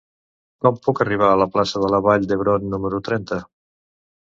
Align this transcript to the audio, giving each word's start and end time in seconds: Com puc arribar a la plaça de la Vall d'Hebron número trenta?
Com 0.65 0.79
puc 0.87 1.01
arribar 1.05 1.29
a 1.33 1.37
la 1.43 1.49
plaça 1.59 1.85
de 1.85 1.93
la 1.97 2.03
Vall 2.09 2.29
d'Hebron 2.35 2.69
número 2.75 3.07
trenta? 3.13 3.43